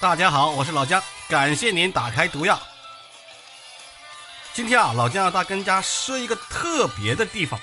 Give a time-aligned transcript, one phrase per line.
[0.00, 2.58] 大家好，我是老姜，感谢您打开毒药。
[4.54, 7.60] 今天啊，老姜要大跟家说一个特别的地方，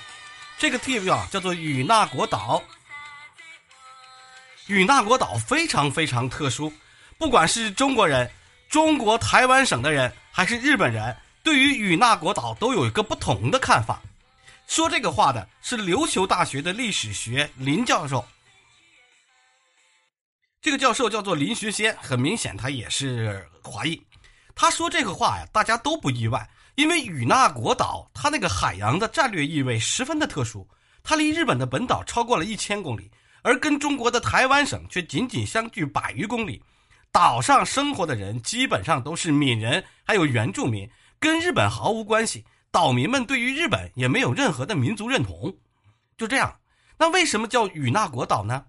[0.56, 2.62] 这个地方啊叫做与那国岛。
[4.68, 6.72] 与那国岛非常非常特殊，
[7.18, 8.30] 不管是中国人、
[8.70, 14.00] 中国台湾省的人，还是日本人，对于与那国岛都有一个不同的看法。
[14.68, 18.24] 说这个话的是琉球大学的历史学林教授。
[20.68, 23.98] 这个教授叫做林学先，很明显他也是华裔。
[24.54, 30.68] 他说这个话呀，大家都不意外，因为与那国岛它那个海洋的战略意味十分的特殊，
[31.04, 33.10] 它离日本的本岛超过了一千公里，
[33.44, 36.62] 而跟中国的台湾省却仅仅相距百余公里。
[37.14, 40.86] 岛上生活的人基本上都是闽人，还有原住民，
[41.18, 42.44] 跟日本毫无关系。
[42.72, 45.56] 岛民们对于日本也没有任何的民族认同。
[46.18, 46.54] 就这样，
[46.98, 48.66] 那为什么叫与那国岛呢？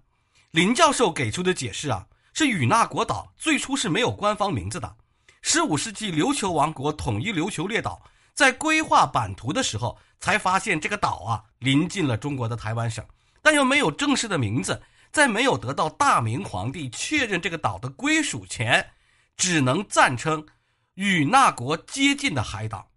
[0.51, 4.95] 林教授给出的解释啊，是与那国岛最初是没有官方名字的。
[5.43, 8.01] 十五世纪琉球王国统一琉球列岛，
[8.33, 13.05] 在规划版图的时候，才发现这个岛啊临近了中国的台湾省，
[13.43, 14.81] 但又没有正式的名字。
[15.11, 18.91] 在没有得到大明皇帝确认这个岛的归属前，
[19.37, 20.45] 只能暂称
[20.93, 22.91] 与那国接近的海岛。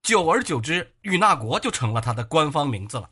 [0.00, 3.10] 久而久之，与那国就成了它的官方名字了。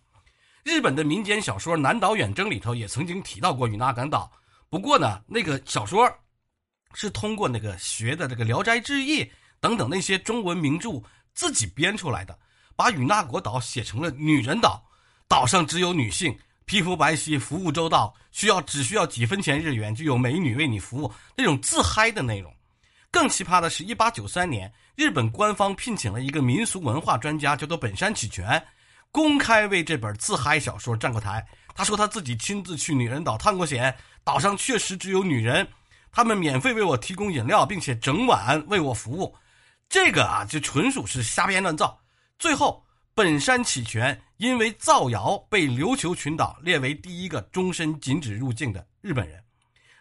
[0.64, 4.32] 日本的民间小说《南岛远征》里头也曾经提到过与那港岛，
[4.70, 6.10] 不过呢，那个小说
[6.94, 9.22] 是通过那个学的这个《聊斋志异》
[9.60, 11.02] 等等那些中文名著
[11.34, 12.36] 自己编出来的，
[12.74, 14.82] 把与那国岛写成了女人岛，
[15.28, 22.50] 岛上只有女性，皮肤白皙，服务周到，需要只需要几分钱日元就有美女为你服务，那种自嗨的内容。
[23.10, 28.66] 更奇葩的是，一八九三年，日本官方聘请了一个民俗文化专家，叫做本山启全。
[29.14, 31.46] 公开为这本自嗨小说站过台。
[31.72, 35.68] 他说他自己亲自去女人岛探过险，岛上确实只有女人，
[36.10, 39.32] 他们免费为我提供饮料，并且整晚为我服务。
[39.88, 41.97] 这个啊，就纯属是瞎编乱造。
[42.41, 49.41] 最后，本山启全因为造谣被琉球群岛列为第一个终身禁止入境的日本人，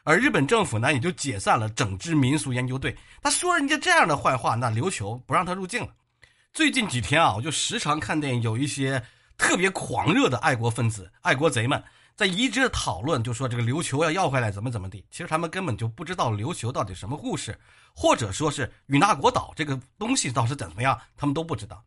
[0.03, 2.97] 而日本政府呢，也就解散了整支民俗研究队。
[3.21, 5.93] 他说人家这样的坏话，那琉球不让他入境了。
[6.53, 9.03] 最近几天啊，我就时常看见有一些
[9.39, 11.83] 特别狂热的爱国分子、爱国贼们
[12.15, 15.03] 在一直讨论，就说这个琉球要要回来，怎么怎么地。
[15.09, 17.59] 其实他们根本就不知道琉球到底什么故事，
[17.95, 21.83] 或者说是与那国岛这个东西倒是怎么样，他们都不知道。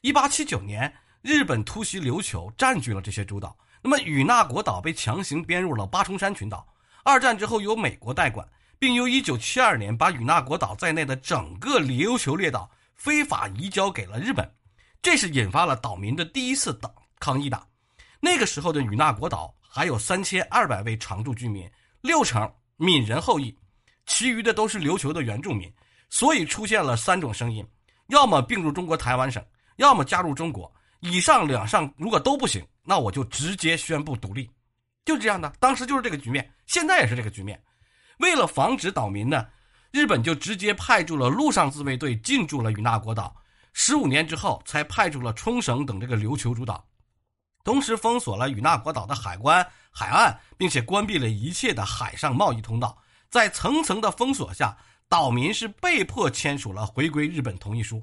[0.00, 0.90] 一八七九年，
[1.20, 6.66] 日本突袭琉球，占据了这些诸岛，那么与那国岛被强行编入了八重山群岛。
[7.04, 8.48] 二战之后，由美国代管，
[8.78, 12.70] 并由一九七二年把与那国岛在内的整个琉球列岛。
[12.98, 14.46] 非法移交给了日本，
[15.00, 17.66] 这是引发了岛民的第一次党抗议的。
[18.18, 21.70] 那个时候的与那国岛还有三千二百位常住居民，
[22.00, 23.56] 六成闽人后裔，
[24.04, 25.72] 其余的都是琉球的原住民。
[26.10, 27.64] 所以出现了三种声音：
[28.08, 29.40] 要么并入中国台湾省，
[29.76, 30.70] 要么加入中国。
[30.98, 34.50] 以上两项如果都不行，那我就直接宣布独立。
[35.04, 37.62] 就这样的，当时就是这个局面，现在也是这个局面。
[38.18, 39.46] 为了防止岛民呢。
[39.90, 43.34] 日本就直接派驻了陆上自卫队进驻了与那国岛，
[43.72, 46.84] 十五年之后才派驻了冲绳等这个琉球诸岛，
[47.64, 52.98] 同时封锁了与那国岛的海关海岸，并且关闭了一切的海上贸易通道。
[53.30, 54.76] 在层层的封锁下，
[55.08, 58.02] 岛民是被迫签署了回归日本同意书。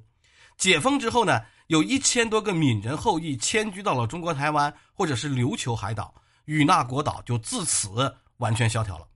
[0.58, 6.16] 解封之后呢，有一千多个闽人后裔迁居到了中国台湾或者是琉球海岛，
[6.46, 9.08] 与那国岛就自此完全萧条了。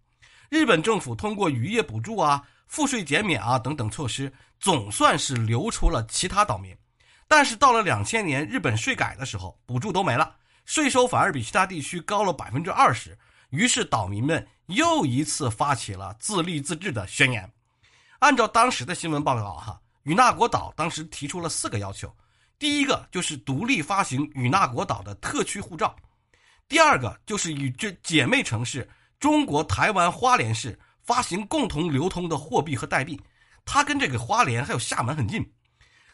[0.50, 2.44] 日本政府通过渔业补助啊。
[2.70, 6.74] 赋税减免啊，等等措施，总算是留出了其他岛民。
[7.28, 10.36] 但是到了两千年日本税改的时候，补助都没了，
[10.66, 13.18] 税收反而比其他地区高了百分之二十。
[13.50, 17.52] 于是岛民们又一次发起了自立自治的宣言。
[18.20, 22.16] 按照当时的新闻报道，哈，与那国岛当时提出了四个要求：
[22.60, 25.96] 第一个就是独立发行与那国岛的特区护照；
[26.68, 28.88] 第二个就是与这姐妹城市
[29.20, 30.80] 中国台湾花莲市。
[31.10, 33.20] 发行共同流通的货币和代币，
[33.66, 35.44] 它跟这个花莲还有厦门很近。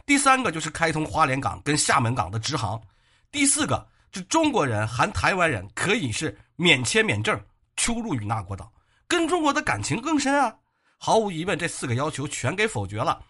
[0.06, 2.82] 第三个就是开通花莲港跟厦门港的直航。
[3.30, 7.38] 第四个是中国人含台湾人可以是免签免证
[7.76, 8.72] 出入与那国岛，
[9.06, 10.56] 跟中国的感情更深啊。
[10.98, 13.22] 毫无疑问，这四个要求全给否决了。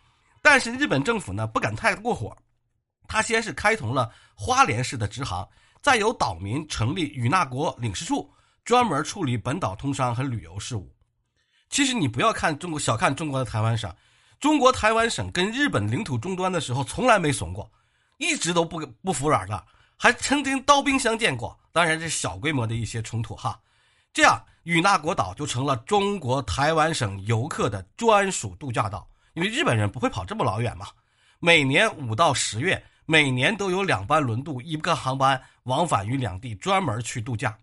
[0.44, 2.38] 但是日本政府呢不敢太过火，
[3.08, 5.50] 他先是开通了花莲市的直航，
[5.82, 8.32] 再由岛民成立与那国领事处，
[8.64, 10.95] 专门处理本岛通商和旅游事务。
[11.70, 13.94] 其实你不要看中国小看中国的台湾省，
[14.40, 17.70] 中国台湾省跟日本领土终端的时候从来没怂过，
[18.18, 19.66] 一直都不不服软的，
[19.98, 21.58] 还曾经刀兵相见过。
[21.72, 23.60] 当然是小规模的一些冲突哈。
[24.14, 29.06] 这样与那国岛就成了中国台湾省游客的专属度假岛。
[29.34, 30.88] 因为日本人不会跑这么老远嘛，
[31.40, 37.58] 每年五到十月，每年都有两班轮渡，一个航班往返于两地，专门去度假。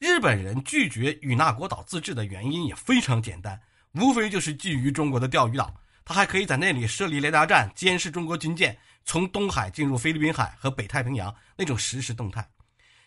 [0.00, 3.60] 日本人拒绝与那国岛自治的原因也非常简单，
[3.92, 8.74] 无非就是觊觎中国的钓鱼岛，他还可以在那里设立雷达站，监视中国军舰
[9.04, 12.48] 从东海进入菲律宾海和北太平洋那种实时动态。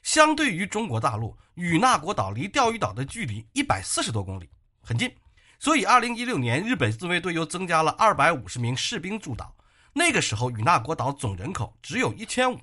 [0.03, 4.47] 相对于中国大陆，与那国岛离钓鱼岛的距离一百四十多公里，
[4.79, 5.11] 很近。
[5.57, 9.55] 所以，二零一六年，日本自卫队又增加了二百五十名士兵驻岛。
[9.93, 12.59] 那个时候，与那国岛总人口只有一千五。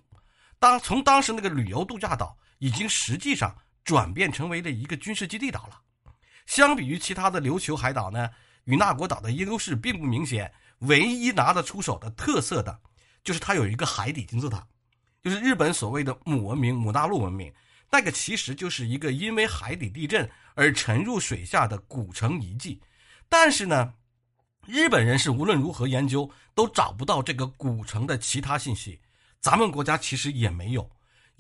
[0.61, 5.81] 当从当时那个旅游度假岛，已经实际上转变成为了一个军事基地岛了。
[6.47, 8.31] 相比于其他的琉球海岛呢，
[8.65, 10.53] 与那国岛的优势并不明显。
[10.81, 12.81] 唯一拿得出手的特色的，
[13.23, 14.67] 就是它有一个海底金字塔，
[15.23, 17.53] 就是日本所谓的母文明、母大陆文明。
[17.91, 22.81] 那个其实就是一个因为海底地震而沉入水下的古城遗迹。
[23.29, 23.93] 但是呢，
[24.67, 29.01] 日本人是无论如何研究都找不到这个古城的其他信息。
[29.39, 30.91] 咱们国家其实也没有，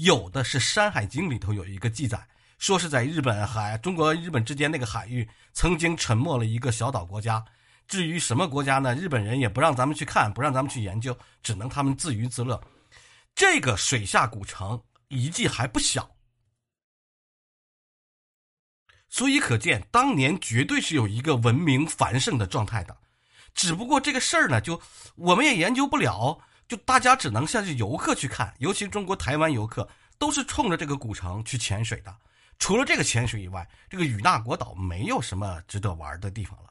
[0.00, 2.26] 有的是《山海经》里头有一个记载，
[2.58, 7.44] 说是在日本海、中国、日本之间那个海域曾经沉没了一个小岛国家。
[7.87, 8.94] 至于什么国家呢？
[8.94, 12.58] 日本人也不让咱们去看，不让咱们去研究，只能他们自娱自乐。
[13.35, 16.08] 这个水下古城遗迹还不小。
[19.11, 22.97] 所以可见，当年绝对是有一个文明繁盛的状态的，
[23.55, 24.81] 只不过这个事儿呢，就
[25.17, 29.87] 我们也研究不了，就大家只能像是游客去看，尤其中国台湾游客
[30.19, 32.14] 都是冲着这个古城去潜水的。
[32.61, 36.70] 除了这个潜水以外，这个与那国岛没有什么值得玩的地方了。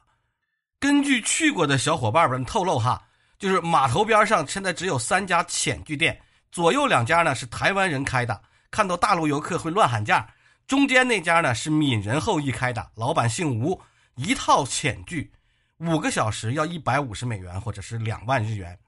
[0.78, 3.02] 根据去过的小伙伴们透露哈，
[3.38, 6.18] 就是码头边上现在只有三家潜具店，
[6.50, 10.26] 左右两家呢是台湾人开的，看到大陆游客会乱喊价。
[10.66, 13.78] 中间那家呢是闽人后裔开的，老板姓吴，
[14.14, 15.30] 一套浅具，
[15.76, 18.78] 五个小时要一百五十美元或者是两万日元。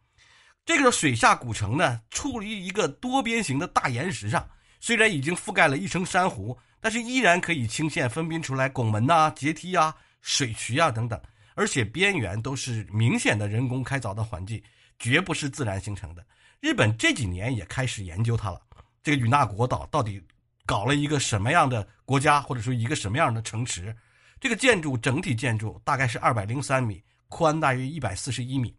[0.64, 4.48] 这个水下古城呢，处于一个多边形的大岩石上，
[4.80, 11.20] 虽然已经覆盖了一层珊瑚，但是依然可以清线分辨出来拱门呐、阶梯啊、水渠啊等等，
[11.54, 14.62] 而且边缘都是明显的人工开凿的环境，
[14.98, 16.24] 绝不是自然形成的。
[16.60, 18.60] 日本这几年也开始研究它了，
[19.02, 20.22] 这个与那国岛到底。
[20.64, 23.94] 搞了一个什么样的国家，或者说一个什么样的城池？
[24.40, 28.72] 这个建筑整体建筑大概是二百零三米，宽大约一百四十一米。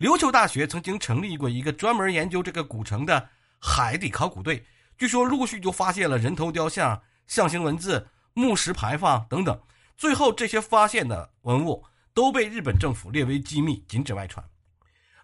[0.00, 3.28] 琉球大学曾经成立过一个专门研究这个古城的
[3.60, 4.64] 海底考古队，
[4.98, 9.58] 据说陆续就发现了人头雕像、象形文字、木石牌坊等等。
[9.96, 14.44] 最后这些发现的文物都被日本政府列为机密，禁止外传。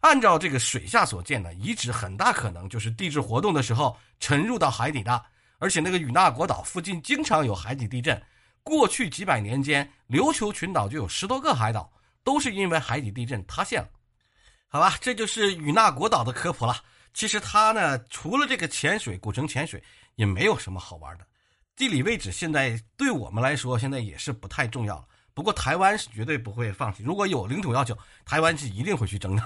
[0.02, 5.20] 按照这个水下所见的遗址，很大可能就是地质活动的时候沉入到海底的。
[5.58, 8.22] 而且那个与那国岛附近经常有海底地震，
[8.62, 13.88] 过去几百年间，琉球群岛就有十多个海岛都是因为海底地震塌陷了。
[14.72, 16.76] 好吧，这就是与那国岛的科普了。
[17.12, 19.82] 其实它呢，除了这个潜水古城潜水，
[20.14, 21.26] 也没有什么好玩的。
[21.75, 25.05] 地理位置现在对我们来说，现在也是不太重要了。
[25.34, 29.43] 不过台湾是绝对不会放弃，如果有领土要求，台湾是一定会去争的。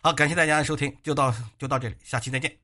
[0.00, 2.63] 好，感谢大家的收听，就到就到这里，下期再见。